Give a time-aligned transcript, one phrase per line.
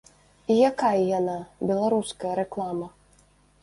[0.53, 1.37] І якая яна,
[1.69, 2.93] беларуская рэклама?